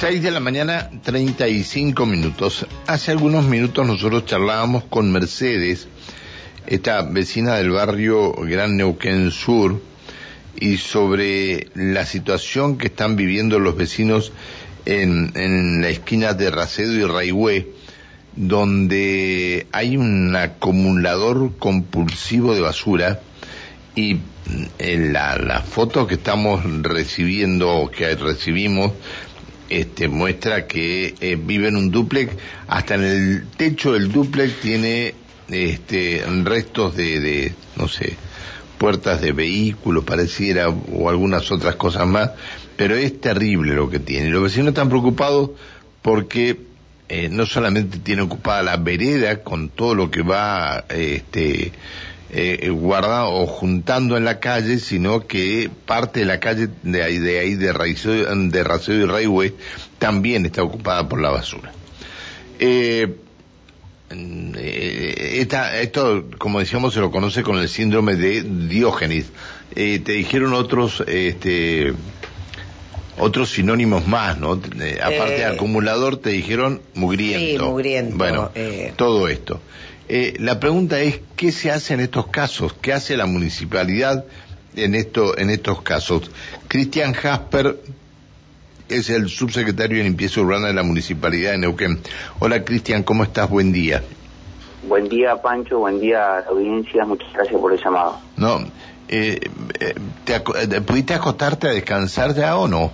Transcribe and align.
6 0.00 0.22
de 0.22 0.30
la 0.30 0.38
mañana, 0.38 0.90
35 1.02 2.06
minutos. 2.06 2.64
Hace 2.86 3.10
algunos 3.10 3.46
minutos 3.46 3.84
nosotros 3.84 4.26
charlábamos 4.26 4.84
con 4.84 5.10
Mercedes, 5.10 5.88
esta 6.68 7.02
vecina 7.02 7.56
del 7.56 7.70
barrio 7.70 8.30
Gran 8.34 8.76
Neuquén 8.76 9.32
Sur, 9.32 9.82
y 10.54 10.76
sobre 10.76 11.66
la 11.74 12.06
situación 12.06 12.78
que 12.78 12.86
están 12.86 13.16
viviendo 13.16 13.58
los 13.58 13.76
vecinos 13.76 14.30
en, 14.86 15.32
en 15.34 15.82
la 15.82 15.88
esquina 15.88 16.32
de 16.32 16.52
Racedo 16.52 16.92
y 16.94 17.02
Raigüe, 17.02 17.66
donde 18.36 19.66
hay 19.72 19.96
un 19.96 20.36
acumulador 20.36 21.56
compulsivo 21.58 22.54
de 22.54 22.60
basura 22.60 23.20
y 23.96 24.18
en 24.78 25.12
la, 25.12 25.36
la 25.38 25.60
foto 25.60 26.06
que 26.06 26.14
estamos 26.14 26.62
recibiendo, 26.84 27.90
que 27.92 28.14
recibimos, 28.14 28.92
este, 29.68 30.08
muestra 30.08 30.66
que 30.66 31.14
eh, 31.20 31.36
vive 31.40 31.68
en 31.68 31.76
un 31.76 31.90
duplex, 31.90 32.34
hasta 32.66 32.94
en 32.94 33.04
el 33.04 33.46
techo 33.56 33.92
del 33.92 34.10
duplex 34.10 34.60
tiene 34.60 35.14
este, 35.48 36.24
restos 36.44 36.96
de, 36.96 37.20
de, 37.20 37.52
no 37.76 37.88
sé, 37.88 38.16
puertas 38.78 39.20
de 39.20 39.32
vehículos, 39.32 40.04
pareciera, 40.04 40.68
o 40.68 41.08
algunas 41.10 41.50
otras 41.50 41.76
cosas 41.76 42.06
más, 42.06 42.30
pero 42.76 42.94
es 42.94 43.20
terrible 43.20 43.74
lo 43.74 43.90
que 43.90 43.98
tiene. 43.98 44.30
Los 44.30 44.44
vecinos 44.44 44.68
están 44.68 44.88
preocupados 44.88 45.50
porque 46.00 46.60
eh, 47.08 47.28
no 47.30 47.46
solamente 47.46 47.98
tiene 47.98 48.22
ocupada 48.22 48.62
la 48.62 48.76
vereda 48.76 49.42
con 49.42 49.70
todo 49.70 49.94
lo 49.94 50.10
que 50.10 50.22
va 50.22 50.84
este, 50.88 51.72
eh, 52.30 52.68
guardado 52.70 53.30
o 53.30 53.46
juntando 53.46 54.16
en 54.16 54.24
la 54.24 54.40
calle, 54.40 54.78
sino 54.78 55.26
que 55.26 55.70
parte 55.86 56.20
de 56.20 56.26
la 56.26 56.40
calle 56.40 56.68
de 56.82 57.02
ahí 57.02 57.18
de, 57.18 57.38
ahí 57.40 57.54
de, 57.54 57.72
de 57.72 58.64
Raceo 58.64 58.94
y 58.94 59.04
Raihue 59.04 59.54
también 59.98 60.46
está 60.46 60.62
ocupada 60.62 61.08
por 61.08 61.20
la 61.20 61.30
basura. 61.30 61.72
Eh, 62.58 63.14
eh, 64.10 65.38
esta, 65.40 65.78
esto, 65.80 66.24
como 66.38 66.60
decíamos, 66.60 66.94
se 66.94 67.00
lo 67.00 67.10
conoce 67.10 67.42
con 67.42 67.58
el 67.58 67.68
síndrome 67.68 68.16
de 68.16 68.42
Diógenes. 68.42 69.26
Eh, 69.74 70.00
te 70.02 70.12
dijeron 70.12 70.54
otros, 70.54 71.02
este, 71.06 71.92
otros 73.18 73.50
sinónimos 73.50 74.06
más, 74.06 74.38
¿no? 74.38 74.60
Eh, 74.80 74.98
aparte 75.02 75.34
de 75.34 75.44
acumulador, 75.44 76.16
te 76.16 76.30
dijeron 76.30 76.80
mugriento. 76.94 77.64
Sí, 77.64 77.70
mugriento. 77.70 78.16
Bueno, 78.16 78.50
todo 78.96 79.28
esto. 79.28 79.60
La 80.38 80.58
pregunta 80.58 81.00
es, 81.00 81.20
¿qué 81.36 81.52
se 81.52 81.70
hace 81.70 81.94
en 81.94 82.00
estos 82.00 82.28
casos? 82.28 82.72
¿Qué 82.74 82.92
hace 82.92 83.16
la 83.16 83.26
municipalidad 83.26 84.24
en, 84.74 84.94
esto, 84.94 85.36
en 85.36 85.50
estos 85.50 85.82
casos? 85.82 86.30
Cristian 86.66 87.12
Jasper 87.12 87.78
es 88.88 89.10
el 89.10 89.28
subsecretario 89.28 89.98
de 89.98 90.04
Limpieza 90.04 90.40
Urbana 90.40 90.68
de 90.68 90.74
la 90.74 90.82
Municipalidad 90.82 91.52
de 91.52 91.58
Neuquén. 91.58 91.98
Hola 92.38 92.64
Cristian, 92.64 93.02
¿cómo 93.02 93.22
estás? 93.22 93.48
Buen 93.48 93.72
día. 93.72 94.02
Buen 94.86 95.08
día 95.08 95.36
Pancho, 95.36 95.80
buen 95.80 96.00
día 96.00 96.38
audiencia, 96.38 97.04
muchas 97.04 97.32
gracias 97.32 97.60
por 97.60 97.72
el 97.72 97.82
llamado. 97.82 98.18
No, 98.36 98.60
eh, 99.08 99.40
eh 99.80 99.94
te, 100.24 100.36
eh, 100.36 100.80
¿pudiste 100.80 101.14
acostarte 101.14 101.68
a 101.68 101.72
descansar 101.72 102.34
ya 102.34 102.56
o 102.56 102.68
no? 102.68 102.90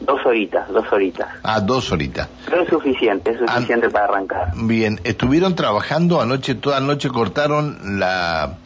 Dos 0.00 0.24
horitas, 0.24 0.68
dos 0.68 0.90
horitas. 0.92 1.28
Ah, 1.42 1.60
dos 1.60 1.90
horitas. 1.90 2.28
Pero 2.48 2.62
es 2.62 2.68
suficiente, 2.68 3.32
es 3.32 3.38
suficiente 3.38 3.90
para 3.90 4.04
arrancar. 4.04 4.52
Bien, 4.54 5.00
estuvieron 5.04 5.54
trabajando 5.54 6.20
anoche, 6.20 6.54
toda 6.54 6.80
noche 6.80 7.08
cortaron 7.08 7.98
la 7.98 8.58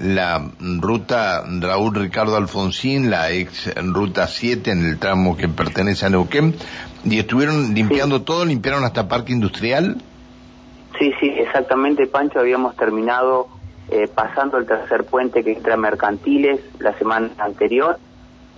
la 0.00 0.40
ruta 0.60 1.42
Raúl 1.60 1.94
Ricardo 1.94 2.36
Alfonsín, 2.36 3.10
la 3.10 3.32
ex 3.32 3.72
ruta 3.92 4.26
7 4.28 4.70
en 4.70 4.84
el 4.84 4.98
tramo 4.98 5.36
que 5.36 5.48
pertenece 5.48 6.06
a 6.06 6.10
Neuquén, 6.10 6.54
y 7.04 7.18
estuvieron 7.18 7.74
limpiando 7.74 8.22
todo, 8.22 8.44
limpiaron 8.44 8.84
hasta 8.84 9.08
Parque 9.08 9.32
Industrial. 9.32 9.96
Sí, 10.98 11.12
sí, 11.20 11.26
exactamente, 11.36 12.06
Pancho, 12.06 12.40
habíamos 12.40 12.76
terminado 12.76 13.48
eh, 13.90 14.08
pasando 14.12 14.58
el 14.58 14.66
tercer 14.66 15.04
puente 15.04 15.42
que 15.42 15.52
entra 15.52 15.76
Mercantiles 15.76 16.60
la 16.78 16.96
semana 16.98 17.30
anterior 17.38 17.98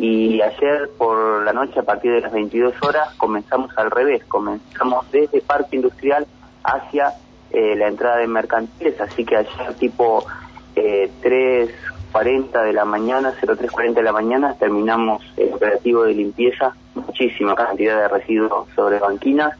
y 0.01 0.41
ayer 0.41 0.89
por 0.97 1.45
la 1.45 1.53
noche 1.53 1.79
a 1.79 1.83
partir 1.83 2.11
de 2.13 2.23
las 2.23 2.33
22 2.33 2.73
horas 2.81 3.13
comenzamos 3.19 3.71
al 3.77 3.91
revés, 3.91 4.25
comenzamos 4.25 5.11
desde 5.13 5.43
Parque 5.43 5.77
Industrial 5.77 6.27
hacia 6.65 7.13
eh, 7.51 7.75
la 7.77 7.89
entrada 7.89 8.17
de 8.17 8.27
Mercantiles, 8.27 8.99
así 8.99 9.27
que 9.27 9.37
ayer 9.37 9.75
tipo 9.79 10.25
eh, 10.75 11.11
3.40 11.23 12.65
de 12.65 12.73
la 12.73 12.87
mañana, 12.87 13.35
03.40 13.43 13.93
de 13.93 14.03
la 14.03 14.13
mañana, 14.13 14.55
terminamos 14.55 15.23
el 15.37 15.53
operativo 15.53 16.05
de 16.05 16.15
limpieza, 16.15 16.75
muchísima 16.95 17.55
cantidad 17.55 18.01
de 18.01 18.09
residuos 18.09 18.69
sobre 18.75 19.01
banquinas, 19.01 19.55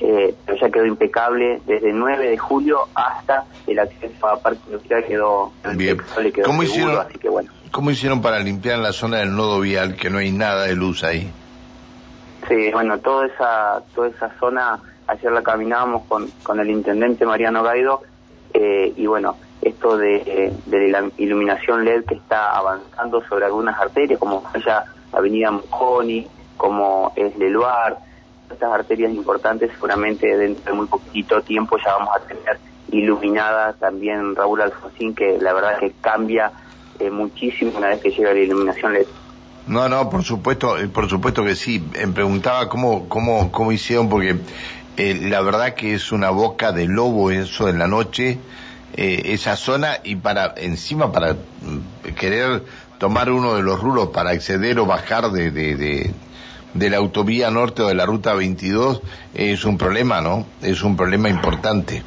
eh, 0.00 0.34
pero 0.46 0.58
ya 0.58 0.70
quedó 0.70 0.86
impecable 0.86 1.60
desde 1.66 1.90
el 1.90 1.98
9 1.98 2.30
de 2.30 2.38
julio 2.38 2.88
hasta 2.94 3.44
el 3.66 3.80
acceso 3.80 4.28
a 4.28 4.40
Parque 4.40 4.60
Industrial. 4.66 5.04
Quedó, 5.04 5.52
Bien. 5.74 5.98
quedó 6.32 6.46
¿Cómo, 6.46 6.62
seguro, 6.62 6.62
hicieron, 6.62 6.98
así 7.00 7.18
que 7.18 7.28
bueno. 7.28 7.50
¿Cómo 7.70 7.90
hicieron 7.90 8.22
para 8.22 8.38
limpiar 8.38 8.78
la 8.78 8.92
zona 8.92 9.18
del 9.18 9.34
nodo 9.34 9.60
vial, 9.60 9.96
que 9.96 10.10
no 10.10 10.18
hay 10.18 10.32
nada 10.32 10.64
de 10.64 10.74
luz 10.74 11.04
ahí? 11.04 11.30
Sí, 12.48 12.70
bueno, 12.72 12.98
toda 12.98 13.26
esa, 13.26 13.82
toda 13.94 14.08
esa 14.08 14.30
zona, 14.38 14.78
ayer 15.06 15.30
la 15.32 15.42
caminábamos 15.42 16.04
con, 16.06 16.28
con 16.42 16.60
el 16.60 16.70
intendente 16.70 17.26
Mariano 17.26 17.62
Gaido, 17.62 18.02
eh, 18.54 18.92
y 18.96 19.06
bueno, 19.06 19.36
esto 19.60 19.98
de, 19.98 20.52
de, 20.66 20.88
la 20.88 21.10
iluminación 21.18 21.84
LED 21.84 22.04
que 22.04 22.14
está 22.14 22.56
avanzando 22.56 23.22
sobre 23.28 23.44
algunas 23.44 23.78
arterias, 23.78 24.18
como 24.18 24.42
ya 24.64 24.84
Avenida 25.12 25.50
Mujoni, 25.50 26.26
como 26.56 27.12
es 27.16 27.36
Leluar, 27.36 27.98
estas 28.50 28.72
arterias 28.72 29.12
importantes 29.12 29.70
seguramente 29.72 30.36
dentro 30.36 30.72
de 30.72 30.72
muy 30.72 30.86
poquito 30.86 31.42
tiempo 31.42 31.76
ya 31.76 31.92
vamos 31.92 32.16
a 32.16 32.20
tener 32.20 32.58
iluminada 32.90 33.74
también 33.74 34.34
Raúl 34.34 34.62
Alfonsín, 34.62 35.14
que 35.14 35.38
la 35.38 35.52
verdad 35.52 35.78
que 35.78 35.92
cambia 36.00 36.50
eh, 37.00 37.10
muchísimo 37.10 37.72
una 37.76 37.88
vez 37.88 38.00
que 38.00 38.10
llega 38.10 38.32
la 38.32 38.40
iluminación 38.40 38.92
LED. 38.92 39.06
No, 39.66 39.88
no, 39.88 40.08
por 40.08 40.24
supuesto, 40.24 40.78
eh, 40.78 40.88
por 40.88 41.08
supuesto 41.08 41.44
que 41.44 41.54
sí. 41.54 41.82
Me 41.92 42.08
preguntaba 42.08 42.68
cómo, 42.68 43.08
cómo, 43.08 43.52
cómo 43.52 43.70
hicieron, 43.70 44.08
porque 44.08 44.36
eh, 44.96 45.28
la 45.28 45.42
verdad 45.42 45.74
que 45.74 45.94
es 45.94 46.10
una 46.10 46.30
boca 46.30 46.72
de 46.72 46.86
lobo 46.86 47.30
eso 47.30 47.68
en 47.68 47.78
la 47.78 47.86
noche 47.86 48.38
eh, 48.96 49.34
esa 49.34 49.54
zona 49.54 49.98
y 50.02 50.16
para 50.16 50.54
encima 50.56 51.12
para 51.12 51.34
mm, 51.34 52.14
querer 52.18 52.64
tomar 52.98 53.30
uno 53.30 53.54
de 53.54 53.62
los 53.62 53.78
rulos 53.80 54.08
para 54.08 54.30
acceder 54.30 54.78
o 54.80 54.86
bajar 54.86 55.30
de, 55.30 55.50
de, 55.50 55.76
de, 55.76 56.10
de 56.74 56.90
la 56.90 56.96
autovía 56.96 57.50
norte 57.50 57.82
o 57.82 57.86
de 57.86 57.94
la 57.94 58.06
ruta 58.06 58.34
22 58.34 59.02
es 59.34 59.64
un 59.64 59.78
problema, 59.78 60.20
¿no? 60.20 60.46
Es 60.62 60.82
un 60.82 60.96
problema 60.96 61.28
importante. 61.28 62.02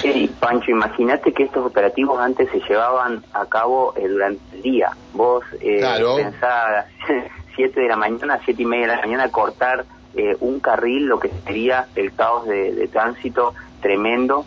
Sí, 0.00 0.30
Pancho, 0.40 0.70
imagínate 0.70 1.32
que 1.32 1.44
estos 1.44 1.66
operativos 1.66 2.20
antes 2.20 2.48
se 2.50 2.60
llevaban 2.60 3.24
a 3.32 3.46
cabo 3.46 3.94
eh, 3.96 4.06
durante 4.08 4.40
el 4.56 4.62
día. 4.62 4.90
Vos 5.12 5.44
eh, 5.60 5.78
Claro. 5.80 6.16
pensás 6.16 6.86
7 7.56 7.80
de 7.80 7.88
la 7.88 7.96
mañana, 7.96 8.38
siete 8.44 8.62
y 8.62 8.66
media 8.66 8.86
de 8.88 8.94
la 8.96 9.00
mañana, 9.00 9.28
cortar 9.30 9.84
eh, 10.14 10.36
un 10.40 10.60
carril, 10.60 11.06
lo 11.06 11.18
que 11.18 11.28
sería 11.44 11.86
el 11.96 12.14
caos 12.14 12.46
de, 12.46 12.72
de 12.74 12.86
tránsito 12.88 13.54
tremendo. 13.80 14.44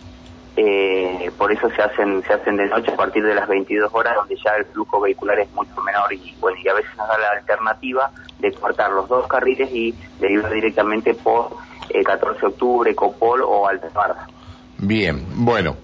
Eh, 0.57 1.31
por 1.37 1.51
eso 1.51 1.69
se 1.69 1.81
hacen 1.81 2.21
se 2.23 2.33
hacen 2.33 2.57
de 2.57 2.65
noche 2.67 2.91
a 2.91 2.97
partir 2.97 3.23
de 3.23 3.33
las 3.33 3.47
22 3.47 3.89
horas, 3.93 4.15
donde 4.15 4.35
ya 4.35 4.51
el 4.57 4.65
flujo 4.65 4.99
vehicular 4.99 5.39
es 5.39 5.49
mucho 5.53 5.79
menor 5.81 6.11
y 6.11 6.35
bueno 6.41 6.57
y 6.61 6.67
a 6.67 6.73
veces 6.73 6.91
nos 6.97 7.07
da 7.07 7.17
la 7.17 7.29
alternativa 7.39 8.11
de 8.39 8.51
cortar 8.53 8.91
los 8.91 9.07
dos 9.07 9.27
carriles 9.27 9.69
y 9.71 9.95
derivar 10.19 10.51
directamente 10.51 11.13
por 11.13 11.51
eh, 11.89 12.03
14 12.03 12.41
de 12.41 12.47
octubre, 12.47 12.93
Copol 12.95 13.41
o 13.43 13.65
Altabarda. 13.67 14.27
Bien, 14.81 15.23
bueno. 15.35 15.77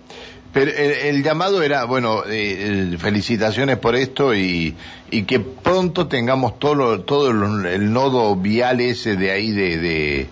Pero 0.54 0.72
el, 0.72 1.22
llamado 1.24 1.62
era, 1.62 1.84
bueno, 1.84 2.24
eh, 2.28 2.96
felicitaciones 3.00 3.78
por 3.78 3.96
esto 3.96 4.34
y, 4.34 4.76
y 5.12 5.24
que 5.24 5.40
pronto 5.40 6.08
tengamos 6.08 6.58
todo, 6.58 7.02
todo 7.02 7.30
el, 7.30 7.66
el 7.68 7.94
nodo 7.94 8.36
vial 8.36 8.80
ese 8.82 9.18
de 9.18 9.30
ahí 9.32 9.52
de, 9.52 9.78
de 9.78 10.30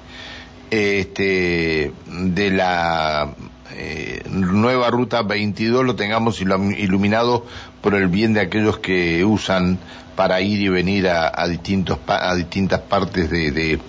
este 0.72 1.92
de 2.08 2.50
la 2.50 3.36
eh, 3.76 4.24
nueva 4.32 4.90
ruta 4.90 5.22
22 5.22 5.86
lo 5.86 5.96
tengamos 5.96 6.42
ilu- 6.42 6.76
iluminado 6.76 7.46
por 7.82 7.94
el 7.94 8.08
bien 8.08 8.34
de 8.34 8.40
aquellos 8.42 8.80
que 8.80 9.24
usan 9.26 9.78
para 10.16 10.42
ir 10.42 10.60
y 10.62 10.70
venir 10.70 11.08
a, 11.08 11.32
a 11.40 11.48
distintos 11.48 12.00
a 12.08 12.34
distintas 12.34 12.80
partes 12.80 13.30
de, 13.30 13.52
de, 13.52 13.80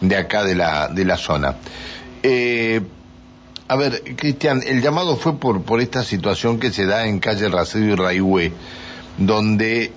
de 0.00 0.16
acá 0.16 0.42
de 0.42 0.56
la 0.56 0.88
de 0.88 1.04
la 1.04 1.16
zona. 1.18 1.54
Eh, 2.22 2.80
a 3.74 3.76
ver, 3.76 4.02
Cristian, 4.16 4.62
el 4.64 4.80
llamado 4.82 5.16
fue 5.16 5.36
por, 5.36 5.62
por 5.62 5.80
esta 5.80 6.04
situación 6.04 6.60
que 6.60 6.70
se 6.70 6.86
da 6.86 7.06
en 7.06 7.18
calle 7.18 7.48
Racedo 7.48 7.84
y 7.84 7.94
Raihue, 7.96 8.52
donde 9.18 9.90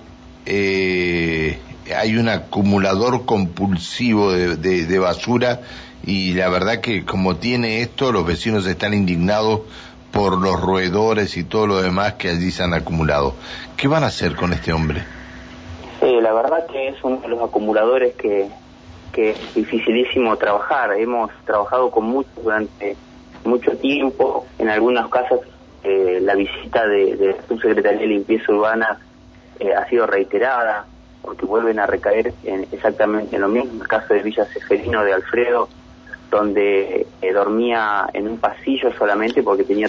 eh, 0.46 1.58
hay 1.96 2.16
un 2.16 2.28
acumulador 2.28 3.24
compulsivo 3.24 4.32
de, 4.32 4.56
de- 4.56 4.84
de 4.86 4.98
basura 4.98 5.60
y 6.04 6.34
la 6.34 6.48
verdad 6.48 6.80
que 6.80 7.04
como 7.04 7.36
tiene 7.36 7.80
esto, 7.82 8.10
los 8.12 8.26
vecinos 8.26 8.66
están 8.66 8.94
indignados 8.94 9.60
por 10.12 10.40
los 10.40 10.60
roedores 10.60 11.36
y 11.36 11.44
todo 11.44 11.66
lo 11.66 11.80
demás 11.80 12.14
que 12.14 12.30
allí 12.30 12.50
se 12.50 12.62
han 12.64 12.74
acumulado. 12.74 13.34
¿Qué 13.76 13.86
van 13.88 14.02
a 14.02 14.06
hacer 14.08 14.34
con 14.34 14.52
este 14.52 14.72
hombre? 14.72 15.04
Eh, 16.00 16.20
la 16.22 16.32
verdad 16.32 16.66
que 16.70 16.88
es 16.88 16.96
uno 17.04 17.20
de 17.20 17.28
los 17.28 17.40
acumuladores 17.42 18.14
que, 18.16 18.48
que 19.12 19.30
es 19.30 19.54
dificilísimo 19.54 20.36
trabajar. 20.36 20.92
Hemos 20.98 21.30
trabajado 21.44 21.90
con 21.90 22.04
muchos 22.06 22.32
durante 22.42 22.96
mucho 23.44 23.72
tiempo. 23.78 24.46
En 24.58 24.68
algunos 24.68 25.08
casos 25.08 25.40
eh, 25.84 26.18
la 26.22 26.34
visita 26.34 26.86
de, 26.86 27.16
de 27.16 27.82
la 27.82 27.92
de 27.92 28.06
limpieza 28.06 28.52
urbana 28.52 28.98
eh, 29.60 29.74
ha 29.74 29.88
sido 29.88 30.06
reiterada 30.06 30.86
porque 31.22 31.46
vuelven 31.46 31.78
a 31.78 31.86
recaer 31.86 32.32
en 32.44 32.66
exactamente 32.72 33.36
en 33.36 33.42
lo 33.42 33.48
mismo. 33.48 33.82
El 33.82 33.88
caso 33.88 34.14
de 34.14 34.22
Villa 34.22 34.44
Seferino 34.46 35.04
de 35.04 35.12
Alfredo, 35.12 35.68
donde 36.30 37.06
eh, 37.22 37.32
dormía 37.32 38.08
en 38.12 38.28
un 38.28 38.38
pasillo 38.38 38.92
solamente 38.96 39.42
porque 39.42 39.64
tenía 39.64 39.88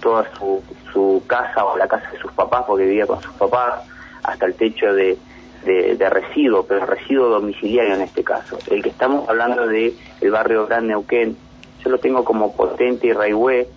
toda 0.00 0.26
su, 0.38 0.62
su 0.92 1.22
casa 1.26 1.64
o 1.64 1.76
la 1.76 1.88
casa 1.88 2.10
de 2.10 2.18
sus 2.18 2.32
papás, 2.32 2.64
porque 2.66 2.84
vivía 2.84 3.06
con 3.06 3.20
sus 3.20 3.32
papás, 3.34 3.82
hasta 4.22 4.46
el 4.46 4.54
techo 4.54 4.92
de, 4.92 5.16
de, 5.64 6.10
residuo, 6.10 6.64
pero 6.64 6.86
residuo 6.86 7.28
domiciliario 7.28 7.94
en 7.94 8.02
este 8.02 8.22
caso. 8.22 8.58
El 8.70 8.82
que 8.82 8.90
estamos 8.90 9.28
hablando 9.28 9.66
de 9.66 9.94
el 10.20 10.30
barrio 10.30 10.66
Gran 10.66 10.86
Neuquén, 10.86 11.36
yo 11.84 11.90
lo 11.90 11.98
tengo 11.98 12.24
como 12.24 12.54
Potente 12.54 13.06
y 13.08 13.12
Raihue, 13.12 13.68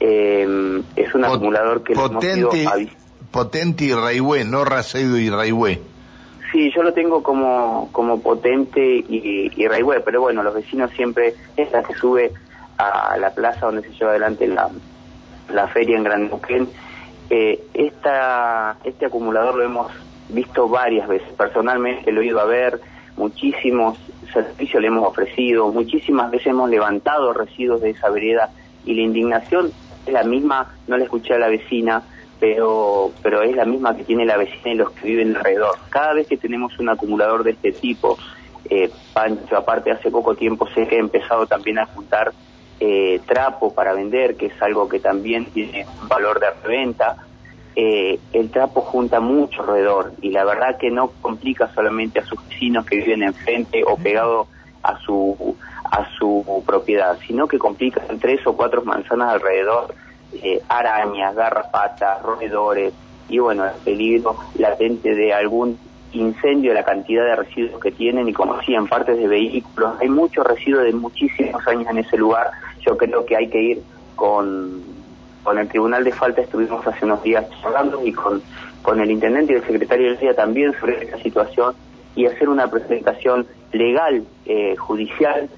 eh, 0.00 0.82
es 0.96 1.14
un 1.14 1.24
acumulador 1.24 1.82
que 1.82 1.94
potente, 1.94 2.66
Potente 3.30 3.84
y 3.84 3.92
Raihue, 3.92 4.44
no 4.44 4.64
Racedo 4.64 5.18
y 5.18 5.28
Raihue. 5.28 5.80
Sí, 6.52 6.72
yo 6.74 6.82
lo 6.82 6.94
tengo 6.94 7.22
como, 7.22 7.90
como 7.92 8.20
Potente 8.20 8.80
y, 8.80 9.52
y 9.54 9.68
Raihue, 9.68 10.00
pero 10.00 10.20
bueno, 10.20 10.42
los 10.42 10.54
vecinos 10.54 10.90
siempre, 10.92 11.34
esta 11.56 11.82
que 11.82 11.94
sube 11.94 12.32
a 12.78 13.16
la 13.18 13.30
plaza 13.30 13.66
donde 13.66 13.82
se 13.82 13.90
lleva 13.90 14.12
adelante 14.12 14.46
la, 14.46 14.70
la 15.52 15.66
feria 15.68 15.96
en 15.96 16.04
Gran 16.04 16.28
Neuquén, 16.28 16.68
eh, 17.30 17.62
esta, 17.74 18.76
este 18.84 19.06
acumulador 19.06 19.56
lo 19.56 19.64
hemos 19.64 19.92
visto 20.30 20.68
varias 20.68 21.08
veces, 21.08 21.28
personalmente 21.36 22.12
lo 22.12 22.20
he 22.20 22.26
ido 22.26 22.40
a 22.40 22.44
ver, 22.44 22.80
muchísimos 23.18 23.98
servicios 24.32 24.80
le 24.80 24.88
hemos 24.88 25.06
ofrecido, 25.06 25.68
muchísimas 25.68 26.30
veces 26.30 26.48
hemos 26.48 26.70
levantado 26.70 27.32
residuos 27.32 27.80
de 27.80 27.90
esa 27.90 28.08
vereda 28.10 28.50
y 28.84 28.94
la 28.94 29.02
indignación 29.02 29.72
es 30.06 30.12
la 30.12 30.22
misma, 30.22 30.74
no 30.86 30.96
la 30.96 31.04
escuché 31.04 31.34
a 31.34 31.38
la 31.38 31.48
vecina, 31.48 32.02
pero, 32.40 33.10
pero 33.22 33.42
es 33.42 33.54
la 33.56 33.64
misma 33.64 33.96
que 33.96 34.04
tiene 34.04 34.24
la 34.24 34.36
vecina 34.36 34.72
y 34.72 34.76
los 34.76 34.92
que 34.92 35.08
viven 35.08 35.36
alrededor. 35.36 35.76
Cada 35.90 36.14
vez 36.14 36.28
que 36.28 36.36
tenemos 36.36 36.78
un 36.78 36.88
acumulador 36.88 37.42
de 37.42 37.50
este 37.50 37.72
tipo, 37.72 38.16
eh, 38.70 38.90
Pancho, 39.12 39.56
aparte 39.56 39.90
hace 39.90 40.10
poco 40.10 40.34
tiempo 40.34 40.68
sé 40.68 40.86
que 40.86 40.98
empezado 40.98 41.46
también 41.46 41.78
a 41.78 41.86
juntar 41.86 42.32
eh, 42.80 43.20
trapo 43.26 43.74
para 43.74 43.92
vender, 43.92 44.36
que 44.36 44.46
es 44.46 44.62
algo 44.62 44.88
que 44.88 45.00
también 45.00 45.46
tiene 45.46 45.84
un 46.00 46.08
valor 46.08 46.38
de 46.38 46.46
reventa, 46.62 47.16
eh, 47.80 48.18
el 48.32 48.50
trapo 48.50 48.80
junta 48.80 49.20
mucho 49.20 49.62
alrededor 49.62 50.12
y 50.20 50.30
la 50.30 50.44
verdad 50.44 50.76
que 50.78 50.90
no 50.90 51.12
complica 51.22 51.72
solamente 51.76 52.18
a 52.18 52.24
sus 52.24 52.44
vecinos 52.48 52.84
que 52.84 52.96
viven 52.96 53.22
enfrente 53.22 53.84
o 53.86 53.96
pegado 53.96 54.48
a 54.82 54.98
su 54.98 55.54
a 55.84 56.04
su 56.18 56.64
propiedad, 56.66 57.16
sino 57.24 57.46
que 57.46 57.56
complica 57.56 58.02
en 58.08 58.18
tres 58.18 58.44
o 58.48 58.56
cuatro 58.56 58.82
manzanas 58.82 59.32
alrededor 59.32 59.94
eh, 60.42 60.60
arañas, 60.68 61.36
garrapatas, 61.36 62.20
roedores 62.20 62.92
y 63.28 63.38
bueno, 63.38 63.64
el 63.64 63.80
peligro 63.84 64.36
latente 64.58 65.14
de 65.14 65.32
algún 65.32 65.78
incendio, 66.12 66.74
la 66.74 66.84
cantidad 66.84 67.24
de 67.26 67.36
residuos 67.36 67.80
que 67.80 67.92
tienen 67.92 68.28
y 68.28 68.32
como 68.32 68.56
decían, 68.56 68.88
partes 68.88 69.16
de 69.16 69.28
vehículos, 69.28 69.92
hay 70.00 70.08
muchos 70.08 70.44
residuos 70.44 70.82
de 70.82 70.94
muchísimos 70.94 71.64
años 71.68 71.86
en 71.88 71.98
ese 71.98 72.16
lugar, 72.16 72.50
yo 72.84 72.96
creo 72.96 73.24
que 73.24 73.36
hay 73.36 73.48
que 73.48 73.62
ir 73.62 73.82
con 74.16 74.97
con 75.48 75.58
el 75.58 75.66
Tribunal 75.66 76.04
de 76.04 76.12
Falta 76.12 76.42
estuvimos 76.42 76.86
hace 76.86 77.06
unos 77.06 77.22
días 77.22 77.46
hablando 77.64 78.04
y 78.04 78.12
con, 78.12 78.42
con 78.82 79.00
el 79.00 79.10
Intendente 79.10 79.54
y 79.54 79.56
el 79.56 79.64
Secretario 79.64 80.08
del 80.08 80.18
Día 80.18 80.34
también 80.34 80.78
sobre 80.78 81.02
esta 81.02 81.16
situación 81.22 81.74
y 82.14 82.26
hacer 82.26 82.50
una 82.50 82.70
presentación 82.70 83.46
legal, 83.72 84.26
eh, 84.44 84.76
judicial, 84.76 85.48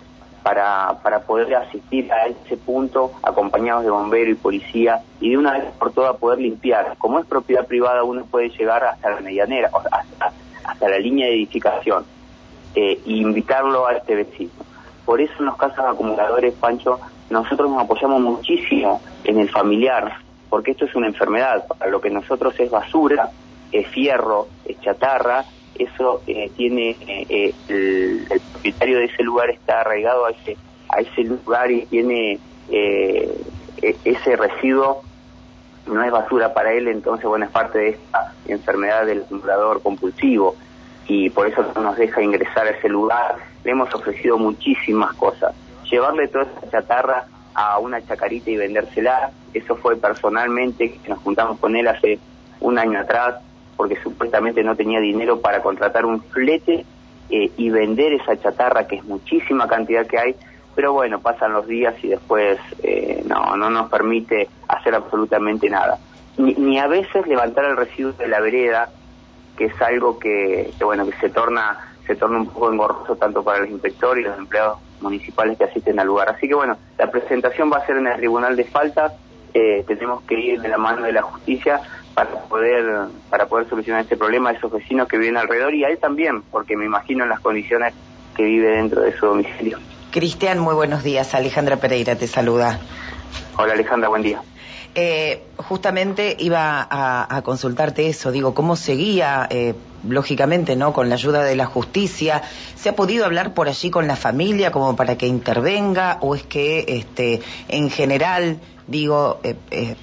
para, 0.45 1.01
para 1.03 1.23
poder 1.23 1.53
asistir 1.57 2.09
a 2.13 2.27
ese 2.27 2.57
punto 2.57 3.11
acompañados 3.21 3.83
de 3.83 3.91
bombero 3.91 4.31
y 4.31 4.37
policía 4.37 5.01
y 5.21 5.31
de 5.31 5.39
una 5.39 5.55
vez 5.55 5.65
por 5.77 5.93
todas 5.93 6.17
poder 6.19 6.39
limpiar. 6.39 6.95
Como 6.97 7.19
es 7.19 7.27
propiedad 7.27 7.67
privada 7.67 8.05
uno 8.05 8.25
puede 8.27 8.51
llegar 8.51 8.85
hasta 8.85 9.11
la 9.11 9.21
medianera, 9.21 9.71
hasta, 9.75 10.33
hasta 10.63 10.89
la 10.89 10.99
línea 11.01 11.27
de 11.27 11.35
edificación 11.35 12.05
eh, 12.77 13.01
e 13.05 13.11
invitarlo 13.11 13.89
a 13.89 13.95
este 13.95 14.15
vecino. 14.15 14.53
Por 15.05 15.21
eso 15.21 15.33
en 15.41 15.47
los 15.47 15.57
casos 15.57 15.81
acumuladores, 15.81 16.55
Pancho, 16.55 17.01
nosotros 17.31 17.71
nos 17.71 17.83
apoyamos 17.83 18.21
muchísimo 18.21 19.01
en 19.25 19.39
el 19.39 19.49
familiar, 19.49 20.17
porque 20.49 20.73
esto 20.73 20.85
es 20.85 20.95
una 20.97 21.07
enfermedad. 21.07 21.65
Para 21.67 21.91
lo 21.91 22.01
que 22.01 22.11
nosotros 22.11 22.55
es 22.59 22.71
basura, 22.71 23.31
es 23.71 23.87
fierro, 23.89 24.49
es 24.65 24.81
chatarra, 24.81 25.45
eso 25.79 26.23
eh, 26.27 26.51
tiene 26.57 26.91
eh, 27.07 27.55
eh, 27.69 28.25
el, 28.29 28.41
propietario 28.53 28.99
de 28.99 29.05
ese 29.05 29.23
lugar 29.23 29.49
está 29.51 29.81
arraigado 29.81 30.27
a 30.27 30.31
ese 30.31 30.57
a 30.91 31.01
ese 31.01 31.23
lugar 31.23 31.71
y 31.71 31.87
tiene 31.87 32.39
e, 32.69 33.39
ese 34.05 34.37
residuo 34.37 35.03
no 35.87 36.03
es 36.03 36.11
basura 36.11 36.53
para 36.53 36.73
él, 36.73 36.89
entonces 36.89 37.25
bueno 37.27 37.45
es 37.47 37.51
parte 37.51 37.79
de 37.79 37.89
esta 37.91 38.35
enfermedad 38.47 39.07
del 39.07 39.23
acumulador 39.23 39.81
compulsivo 39.81 40.57
y 41.07 41.31
por 41.31 41.47
eso 41.47 41.65
no 41.75 41.81
nos 41.81 41.97
deja 41.97 42.21
ingresar 42.23 42.67
a 42.67 42.71
ese 42.71 42.89
lugar. 42.89 43.37
Le 43.65 43.71
hemos 43.71 43.95
ofrecido 43.95 44.37
muchísimas 44.37 45.15
cosas 45.15 45.55
llevarle 45.91 46.29
toda 46.29 46.45
esa 46.45 46.71
chatarra 46.71 47.27
a 47.55 47.79
una 47.79 48.01
chacarita 48.03 48.51
y 48.51 48.57
vendérsela. 48.57 49.31
Eso 49.53 49.77
fue 49.77 49.97
personalmente, 49.97 50.93
que 50.93 51.09
nos 51.09 51.19
juntamos 51.21 51.59
con 51.59 51.77
él 51.77 51.89
hace 51.89 52.19
un 52.61 52.79
año 52.79 53.01
atrás, 53.01 53.37
porque 53.77 53.97
supuestamente 54.03 54.63
no 54.63 54.77
tenía 54.77 55.01
dinero 55.01 55.41
para 55.41 55.63
contratar 55.63 56.05
un 56.05 56.23
flete 56.23 56.85
eh, 57.31 57.51
y 57.57 57.71
vender 57.71 58.13
esa 58.13 58.37
chatarra, 58.37 58.87
que 58.87 58.97
es 58.97 59.05
muchísima 59.05 59.67
cantidad 59.67 60.07
que 60.07 60.19
hay, 60.19 60.37
pero 60.75 60.93
bueno, 60.93 61.21
pasan 61.21 61.53
los 61.53 61.67
días 61.67 61.95
y 62.03 62.09
después 62.09 62.59
eh, 62.83 63.23
no, 63.27 63.57
no 63.57 63.71
nos 63.71 63.91
permite 63.91 64.49
hacer 64.69 64.95
absolutamente 64.95 65.69
nada. 65.69 65.99
Ni, 66.37 66.55
ni, 66.55 66.79
a 66.79 66.87
veces 66.87 67.27
levantar 67.27 67.65
el 67.65 67.77
residuo 67.77 68.13
de 68.13 68.29
la 68.29 68.41
vereda, 68.41 68.89
que 69.57 69.67
es 69.67 69.83
algo 69.83 70.19
que, 70.19 70.73
que 70.79 70.85
bueno, 70.85 71.05
que 71.07 71.13
se 71.19 71.29
torna 71.29 71.87
se 72.07 72.17
torna 72.17 72.39
un 72.39 72.47
poco 72.47 72.73
engorroso 72.73 73.15
tanto 73.15 73.45
para 73.45 73.61
los 73.61 73.71
inspectores 73.71 74.25
y 74.25 74.29
los 74.29 74.37
empleados 74.37 74.79
municipales 75.01 75.59
que 75.59 75.65
asisten 75.65 75.99
al 75.99 76.07
lugar. 76.07 76.31
Así 76.31 76.49
que 76.49 76.55
bueno, 76.55 76.77
la 76.99 77.11
presentación 77.11 77.71
va 77.73 77.79
a 77.79 77.87
ser 77.87 77.97
en 77.97 78.07
el 78.07 78.17
Tribunal 78.17 78.57
de 78.57 78.65
Faltas, 78.65 79.13
eh, 79.53 79.85
tenemos 79.87 80.23
que 80.23 80.39
ir 80.39 80.61
de 80.61 80.69
la 80.69 80.79
mano 80.79 81.03
de 81.03 81.13
la 81.13 81.23
justicia 81.23 81.81
para 82.15 82.31
poder 82.31 83.09
para 83.29 83.47
poder 83.47 83.69
solucionar 83.69 84.03
este 84.03 84.17
problema 84.17 84.51
a 84.51 84.53
esos 84.53 84.71
vecinos 84.71 85.09
que 85.09 85.19
viven 85.19 85.37
alrededor 85.37 85.75
y 85.75 85.85
a 85.85 85.89
él 85.89 85.99
también, 85.99 86.43
porque 86.43 86.77
me 86.77 86.85
imagino 86.85 87.25
en 87.25 87.31
las 87.31 87.41
condiciones 87.41 87.95
que 88.37 88.45
vive 88.45 88.77
dentro 88.77 89.03
de 89.03 89.17
su 89.17 89.27
domicilio. 89.27 89.79
Cristian, 90.11 90.59
muy 90.59 90.75
buenos 90.75 91.03
días. 91.03 91.35
Alejandra 91.35 91.77
Pereira 91.77 92.17
te 92.17 92.27
saluda. 92.27 92.79
Hola 93.57 93.73
Alejandra, 93.73 94.09
buen 94.09 94.23
día. 94.23 94.41
Eh, 94.95 95.45
justamente 95.57 96.37
iba 96.41 96.87
a, 96.91 97.43
consultarte 97.43 98.09
eso, 98.09 98.33
digo, 98.33 98.55
¿cómo 98.55 98.75
seguía, 98.75 99.47
eh, 99.49 99.75
lógicamente, 100.09 100.75
¿no? 100.75 100.93
Con 100.93 101.09
la 101.09 101.15
ayuda 101.15 101.45
de 101.45 101.55
la 101.55 101.67
justicia, 101.67 102.43
¿se 102.75 102.89
ha 102.89 102.97
podido 102.97 103.25
hablar 103.25 103.55
por 103.55 103.69
allí 103.69 103.91
con 103.91 104.09
la 104.09 104.17
familia 104.17 104.73
como 104.73 104.97
para 104.97 105.17
que 105.17 105.29
intervenga 105.29 106.19
o 106.21 106.35
es 106.35 106.43
que, 106.43 106.85
este, 106.89 107.41
en 107.69 107.89
general, 107.91 108.59
digo, 108.89 109.39
eh, 109.45 109.95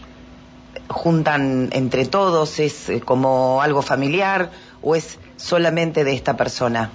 juntan 0.88 1.70
entre 1.74 2.06
todos, 2.06 2.60
es 2.60 2.90
como 3.04 3.62
algo 3.62 3.82
familiar 3.82 4.52
o 4.82 4.96
es 4.96 5.20
solamente 5.36 6.06
de 6.06 6.14
esta 6.14 6.38
persona? 6.38 6.92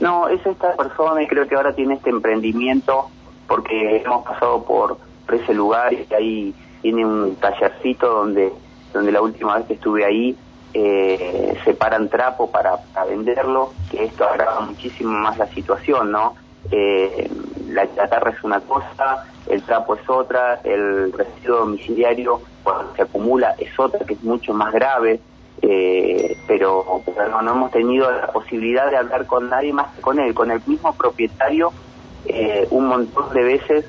No, 0.00 0.28
es 0.28 0.44
esta 0.46 0.74
persona 0.74 1.22
y 1.22 1.26
creo 1.26 1.46
que 1.46 1.54
ahora 1.54 1.74
tiene 1.74 1.94
este 1.94 2.10
emprendimiento 2.10 3.08
porque 3.46 4.02
hemos 4.04 4.24
pasado 4.24 4.64
por 4.64 4.98
ese 5.32 5.54
lugar 5.54 5.92
y 5.92 6.06
ahí 6.12 6.54
tiene 6.82 7.06
un 7.06 7.36
tallercito 7.36 8.08
donde, 8.08 8.52
donde 8.92 9.12
la 9.12 9.22
última 9.22 9.56
vez 9.56 9.66
que 9.66 9.74
estuve 9.74 10.04
ahí 10.04 10.36
eh, 10.74 11.56
separan 11.64 12.08
trapo 12.08 12.50
para, 12.50 12.78
venderlo, 13.08 13.72
que 13.90 14.04
esto 14.04 14.24
agrava 14.24 14.60
muchísimo 14.60 15.12
más 15.12 15.38
la 15.38 15.46
situación, 15.48 16.10
¿no? 16.10 16.34
Eh, 16.70 17.30
la 17.68 17.92
chatarra 17.94 18.30
es 18.30 18.44
una 18.44 18.60
cosa, 18.60 19.24
el 19.48 19.62
trapo 19.62 19.94
es 19.96 20.08
otra, 20.08 20.60
el 20.64 21.12
residuo 21.12 21.58
domiciliario 21.58 22.40
cuando 22.62 22.94
se 22.94 23.02
acumula 23.02 23.54
es 23.58 23.78
otra 23.78 24.04
que 24.06 24.14
es 24.14 24.22
mucho 24.22 24.52
más 24.54 24.72
grave, 24.72 25.20
eh, 25.60 26.36
pero, 26.46 27.02
no, 27.30 27.42
no, 27.42 27.52
hemos 27.52 27.70
tenido 27.70 28.10
la 28.10 28.28
posibilidad 28.28 28.90
de 28.90 28.96
hablar 28.96 29.26
con 29.26 29.48
nadie 29.48 29.72
más 29.72 29.94
que 29.94 30.02
con 30.02 30.18
él, 30.18 30.34
con 30.34 30.50
el 30.50 30.60
mismo 30.66 30.92
propietario 30.94 31.72
eh, 32.26 32.66
un 32.70 32.88
montón 32.88 33.32
de 33.34 33.42
veces 33.42 33.84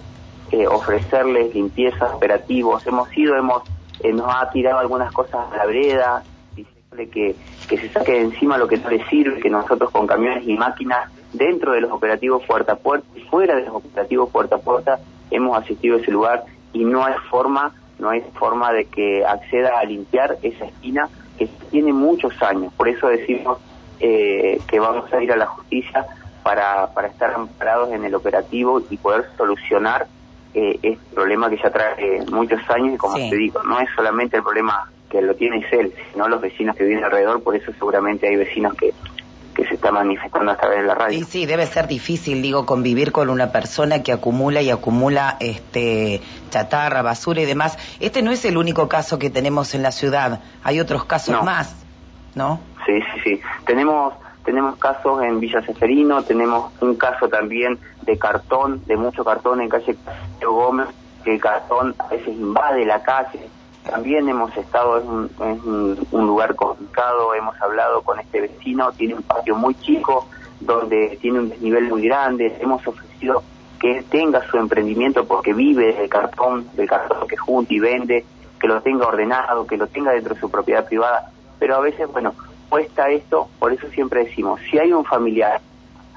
eh, 0.53 0.67
ofrecerles 0.67 1.51
limpieza, 1.55 2.13
operativos. 2.13 2.85
Hemos 2.85 3.17
ido, 3.17 3.35
hemos 3.35 3.63
eh, 4.03 4.13
nos 4.13 4.27
ha 4.29 4.51
tirado 4.51 4.77
algunas 4.77 5.11
cosas 5.11 5.51
a 5.51 5.57
la 5.57 5.65
vereda, 5.65 6.23
diciéndole 6.55 7.09
que, 7.09 7.35
que 7.67 7.77
se 7.79 7.89
saque 7.89 8.11
de 8.11 8.21
encima 8.21 8.59
lo 8.59 8.67
que 8.67 8.77
no 8.77 8.87
le 8.87 9.03
sirve, 9.05 9.39
que 9.39 9.49
nosotros 9.49 9.89
con 9.89 10.05
camiones 10.05 10.47
y 10.47 10.55
máquinas 10.55 11.09
dentro 11.33 11.71
de 11.71 11.81
los 11.81 11.91
operativos 11.91 12.43
puerta 12.45 12.73
a 12.73 12.75
puerta 12.75 13.07
y 13.15 13.21
fuera 13.21 13.55
de 13.55 13.65
los 13.65 13.73
operativos 13.73 14.29
puerta 14.29 14.57
a 14.57 14.59
puerta 14.59 14.99
hemos 15.31 15.57
asistido 15.57 15.97
a 15.97 16.01
ese 16.01 16.11
lugar 16.11 16.43
y 16.71 16.85
no 16.85 17.03
hay 17.03 17.15
forma, 17.31 17.73
no 17.97 18.09
hay 18.09 18.21
forma 18.35 18.71
de 18.73 18.85
que 18.85 19.25
acceda 19.25 19.79
a 19.79 19.83
limpiar 19.85 20.37
esa 20.43 20.65
esquina 20.65 21.09
que 21.39 21.47
tiene 21.71 21.93
muchos 21.93 22.39
años. 22.43 22.71
Por 22.73 22.89
eso 22.89 23.07
decimos 23.07 23.57
eh, 23.99 24.61
que 24.67 24.79
vamos 24.79 25.11
a 25.11 25.23
ir 25.23 25.31
a 25.31 25.35
la 25.35 25.47
justicia 25.47 26.05
para, 26.43 26.93
para 26.93 27.07
estar 27.07 27.33
amparados 27.33 27.91
en 27.91 28.05
el 28.05 28.13
operativo 28.13 28.83
y 28.87 28.97
poder 28.97 29.25
solucionar 29.35 30.05
eh, 30.53 30.79
este 30.81 31.15
problema 31.15 31.49
que 31.49 31.57
ya 31.57 31.71
trae 31.71 32.23
muchos 32.31 32.59
años 32.69 32.95
y 32.95 32.97
como 32.97 33.15
te 33.15 33.35
digo, 33.35 33.63
no 33.63 33.79
es 33.79 33.89
solamente 33.95 34.37
el 34.37 34.43
problema 34.43 34.89
que 35.09 35.21
lo 35.21 35.35
tiene 35.35 35.57
es 35.59 35.73
él, 35.73 35.93
sino 36.11 36.27
los 36.27 36.41
vecinos 36.41 36.75
que 36.75 36.83
viven 36.83 37.03
alrededor, 37.03 37.41
por 37.43 37.55
eso 37.55 37.71
seguramente 37.73 38.27
hay 38.27 38.35
vecinos 38.35 38.73
que, 38.75 38.93
que 39.55 39.65
se 39.65 39.75
están 39.75 39.93
manifestando 39.93 40.51
a 40.51 40.57
través 40.57 40.81
de 40.81 40.87
la 40.87 40.95
radio. 40.95 41.19
Sí, 41.19 41.25
sí, 41.25 41.45
debe 41.45 41.65
ser 41.67 41.87
difícil, 41.87 42.41
digo, 42.41 42.65
convivir 42.65 43.11
con 43.11 43.29
una 43.29 43.51
persona 43.51 44.01
que 44.01 44.11
acumula 44.11 44.61
y 44.61 44.71
acumula 44.71 45.37
este 45.39 46.21
chatarra, 46.49 47.01
basura 47.01 47.41
y 47.41 47.45
demás. 47.45 47.77
Este 47.99 48.21
no 48.21 48.31
es 48.31 48.43
el 48.45 48.57
único 48.57 48.87
caso 48.89 49.19
que 49.19 49.29
tenemos 49.29 49.75
en 49.75 49.83
la 49.83 49.91
ciudad, 49.91 50.41
hay 50.63 50.79
otros 50.79 51.05
casos 51.05 51.43
más, 51.43 51.75
¿no? 52.35 52.59
Sí, 52.85 52.99
sí, 52.99 53.21
sí. 53.23 53.41
Tenemos 53.65 54.13
tenemos 54.43 54.77
casos 54.77 55.23
en 55.23 55.39
Villa 55.39 55.61
Seferino, 55.61 56.23
tenemos 56.23 56.71
un 56.81 56.95
caso 56.95 57.27
también 57.27 57.79
de 58.01 58.17
cartón, 58.17 58.81
de 58.85 58.97
mucho 58.97 59.23
cartón 59.23 59.61
en 59.61 59.69
calle 59.69 59.95
Gómez, 60.41 60.87
que 61.23 61.35
el 61.35 61.41
cartón 61.41 61.95
a 61.99 62.07
veces 62.07 62.27
invade 62.27 62.85
la 62.85 63.01
calle. 63.01 63.47
También 63.89 64.29
hemos 64.29 64.55
estado 64.55 64.99
en 65.39 65.59
un, 66.11 66.27
lugar 66.27 66.55
complicado, 66.55 67.33
hemos 67.35 67.59
hablado 67.61 68.01
con 68.01 68.19
este 68.19 68.41
vecino, 68.41 68.91
tiene 68.93 69.15
un 69.15 69.23
patio 69.23 69.55
muy 69.55 69.75
chico, 69.75 70.27
donde 70.59 71.17
tiene 71.21 71.39
un 71.39 71.49
desnivel 71.49 71.89
muy 71.89 72.03
grande, 72.03 72.57
hemos 72.61 72.85
ofrecido 72.87 73.43
que 73.79 74.03
tenga 74.09 74.41
su 74.49 74.57
emprendimiento 74.57 75.25
porque 75.25 75.53
vive 75.53 75.93
del 75.93 76.09
cartón, 76.09 76.67
del 76.73 76.87
cartón 76.87 77.27
que 77.27 77.35
junta 77.35 77.73
y 77.73 77.79
vende, 77.79 78.25
que 78.59 78.67
lo 78.67 78.81
tenga 78.81 79.07
ordenado, 79.07 79.67
que 79.67 79.75
lo 79.75 79.87
tenga 79.87 80.11
dentro 80.11 80.35
de 80.35 80.39
su 80.39 80.49
propiedad 80.49 80.85
privada, 80.85 81.31
pero 81.59 81.75
a 81.75 81.79
veces, 81.81 82.09
bueno, 82.09 82.33
cuesta 82.73 83.07
esto, 83.11 83.49
por 83.59 83.71
eso 83.71 83.87
siempre 83.89 84.23
decimos, 84.25 84.59
si 84.71 84.79
hay 84.79 84.91
un 84.91 85.05
familiar 85.05 85.61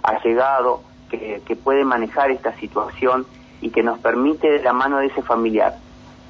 allegado 0.03 0.81
que, 1.11 1.43
que 1.45 1.55
puede 1.55 1.85
manejar 1.85 2.31
esta 2.31 2.55
situación 2.55 3.27
y 3.61 3.69
que 3.69 3.83
nos 3.83 3.99
permite 3.99 4.49
de 4.49 4.63
la 4.63 4.73
mano 4.73 4.97
de 4.97 5.09
ese 5.09 5.21
familiar 5.21 5.77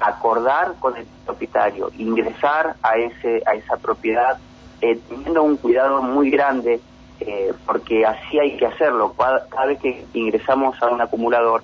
acordar 0.01 0.73
con 0.81 0.97
el 0.97 1.05
propietario, 1.25 1.91
ingresar 1.97 2.75
a 2.83 2.97
ese 2.97 3.41
a 3.45 3.53
esa 3.53 3.77
propiedad 3.77 4.37
eh, 4.81 4.99
teniendo 5.07 5.43
un 5.43 5.55
cuidado 5.55 6.01
muy 6.01 6.29
grande, 6.29 6.81
eh, 7.21 7.53
porque 7.65 8.05
así 8.05 8.37
hay 8.37 8.57
que 8.57 8.65
hacerlo. 8.65 9.13
Cada, 9.17 9.65
vez 9.65 9.79
que 9.79 10.05
ingresamos 10.13 10.75
a 10.83 10.87
un 10.87 10.99
acumulador, 10.99 11.63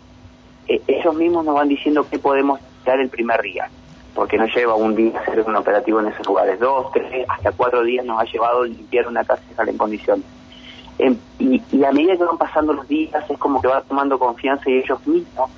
eh, 0.69 0.81
ellos 0.87 1.13
mismos 1.15 1.43
nos 1.43 1.55
van 1.55 1.67
diciendo 1.67 2.07
qué 2.09 2.17
podemos 2.17 2.61
dar 2.85 3.01
el 3.01 3.09
primer 3.09 3.41
día 3.41 3.69
porque 4.13 4.37
no 4.37 4.45
lleva 4.45 4.75
un 4.75 4.95
día 4.95 5.19
hacer 5.19 5.41
un 5.41 5.55
operativo 5.55 5.99
en 5.99 6.07
esos 6.07 6.25
lugares, 6.25 6.59
dos, 6.59 6.91
tres, 6.91 7.25
hasta 7.27 7.51
cuatro 7.51 7.83
días 7.83 8.05
nos 8.05 8.19
ha 8.19 8.25
llevado 8.25 8.63
limpiar 8.63 9.07
una 9.07 9.23
casa 9.23 9.41
y 9.65 9.69
en 9.69 9.77
condiciones. 9.77 10.25
Em, 10.99 11.17
y, 11.39 11.83
a 11.83 11.91
medida 11.91 12.15
que 12.15 12.23
van 12.23 12.37
pasando 12.37 12.73
los 12.73 12.87
días 12.87 13.23
es 13.29 13.37
como 13.39 13.61
que 13.61 13.67
va 13.67 13.81
tomando 13.81 14.19
confianza 14.19 14.69
y 14.69 14.77
ellos 14.77 15.05
mismos 15.07 15.49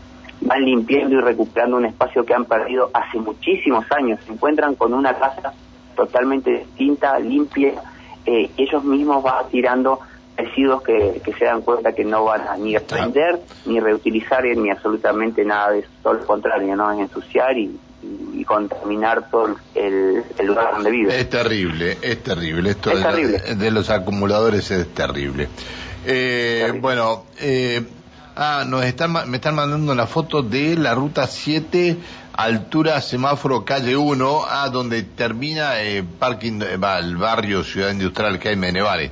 van 0.42 0.64
limpiando 0.64 1.16
y 1.16 1.22
recuperando 1.22 1.78
un 1.78 1.86
espacio 1.86 2.26
que 2.26 2.34
han 2.34 2.46
perdido 2.46 2.90
hace 2.94 3.20
muchísimos 3.20 3.86
años. 3.92 4.20
Se 4.26 4.32
encuentran 4.32 4.76
con 4.76 4.94
una 4.94 5.14
casa 5.14 5.54
totalmente 5.96 6.52
distinta, 6.52 7.20
limpia, 7.20 7.74
eh, 8.26 8.50
ellos 8.58 8.84
mismos 8.84 9.24
van 9.24 9.48
tirando 9.50 10.00
residuos 10.38 10.82
que, 10.84 11.22
se 11.38 11.46
dan 11.46 11.62
cuenta 11.62 11.94
que 11.94 12.04
no 12.04 12.26
van 12.26 12.48
a 12.48 12.58
ni 12.58 12.76
aprender, 12.76 13.40
ni 13.66 13.80
reutilizar, 13.80 14.44
ni 14.46 14.70
absolutamente 14.70 15.46
nada 15.46 15.72
de 15.72 15.80
eso, 15.80 15.90
todo 16.04 16.14
lo 16.14 16.26
contrario, 16.26 16.76
¿no? 16.76 16.92
Es 16.92 17.00
ensuciar 17.00 17.58
y, 17.58 17.80
y, 18.46 18.48
contaminar 18.48 19.30
todo 19.30 19.56
el, 19.74 20.24
lugar 20.44 20.76
donde 20.76 20.92
vive. 20.92 21.20
Es 21.20 21.30
terrible, 21.30 21.98
es 22.02 22.24
terrible. 22.24 22.72
Esto 22.72 22.92
de, 22.92 23.72
los 23.72 23.90
acumuladores 23.90 24.70
es 24.72 24.94
terrible. 24.94 25.50
Eh, 26.06 26.72
bueno, 26.82 27.26
eh, 27.40 27.84
ah, 28.36 28.64
nos 28.68 28.86
están, 28.86 29.14
me 29.30 29.38
están 29.38 29.56
mandando 29.56 29.92
una 29.92 30.08
foto 30.08 30.42
de 30.42 30.76
la 30.76 30.94
ruta 30.94 31.28
7, 31.28 31.98
altura 32.34 33.02
semáforo 33.02 33.64
calle 33.66 33.96
1, 33.96 34.42
ah, 34.48 34.70
donde 34.70 35.04
termina 35.04 35.82
eh, 35.82 36.04
parking, 36.04 36.62
eh, 36.62 36.78
va, 36.78 37.00
el 37.00 37.18
barrio 37.18 37.64
Ciudad 37.64 37.92
Industrial 37.92 38.40
que 38.40 38.50
hay 38.50 38.56
en. 38.56 39.12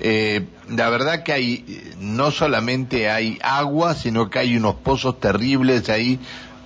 Eh, 0.00 0.44
la 0.70 0.90
verdad 0.90 1.22
que 1.22 1.32
hay, 1.32 1.94
no 2.00 2.30
solamente 2.30 3.10
hay 3.10 3.38
agua, 3.42 3.94
sino 3.94 4.28
que 4.28 4.40
hay 4.40 4.56
unos 4.56 4.76
pozos 4.76 5.20
terribles 5.20 5.88
ahí 5.88 6.18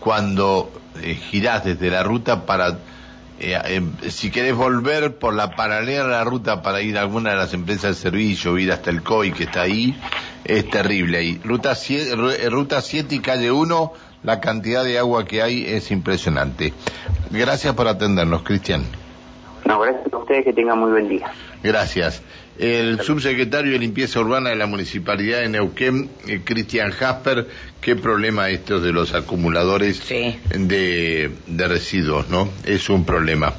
cuando 0.08 0.70
eh, 1.02 1.16
girás 1.16 1.64
desde 1.64 1.90
la 1.90 2.02
ruta 2.02 2.46
para, 2.46 2.78
eh, 3.40 3.60
em, 3.66 3.92
si 4.08 4.30
querés 4.30 4.54
volver 4.54 5.18
por 5.18 5.34
la 5.34 5.50
paralela 5.50 6.04
a 6.04 6.08
la 6.08 6.24
ruta 6.24 6.62
para 6.62 6.80
ir 6.80 6.96
a 6.96 7.02
alguna 7.02 7.32
de 7.32 7.36
las 7.36 7.52
empresas 7.52 7.94
de 7.94 8.02
servicio, 8.10 8.56
ir 8.56 8.72
hasta 8.72 8.88
el 8.88 9.02
COI 9.02 9.32
que 9.32 9.44
está 9.44 9.60
ahí, 9.60 9.94
es 10.46 10.70
terrible 10.70 11.18
ahí. 11.18 11.38
Ruta 11.44 11.74
7, 11.74 12.14
eh, 12.42 12.48
ruta 12.48 12.80
7 12.80 13.16
y 13.16 13.18
calle 13.18 13.52
1, 13.52 13.92
la 14.22 14.40
cantidad 14.40 14.82
de 14.82 14.98
agua 14.98 15.26
que 15.26 15.42
hay 15.42 15.66
es 15.66 15.90
impresionante. 15.90 16.72
Gracias 17.30 17.74
por 17.74 17.86
atendernos, 17.86 18.44
Cristian. 18.44 18.84
No, 19.66 19.80
gracias 19.80 20.10
a 20.10 20.16
ustedes, 20.16 20.46
que 20.46 20.54
tengan 20.54 20.78
muy 20.78 20.90
buen 20.90 21.10
día. 21.10 21.30
Gracias. 21.62 22.22
El 22.58 23.00
subsecretario 23.02 23.72
de 23.72 23.78
Limpieza 23.78 24.18
Urbana 24.18 24.50
de 24.50 24.56
la 24.56 24.66
Municipalidad 24.66 25.40
de 25.40 25.48
Neuquén, 25.48 26.10
eh, 26.26 26.40
Cristian 26.44 26.90
Jasper, 26.90 27.46
qué 27.80 27.94
problema 27.94 28.50
estos 28.50 28.82
de 28.82 28.92
los 28.92 29.14
acumuladores 29.14 30.08
de, 30.08 31.30
de 31.46 31.68
residuos, 31.68 32.28
¿no? 32.28 32.50
Es 32.64 32.88
un 32.90 33.04
problema. 33.04 33.54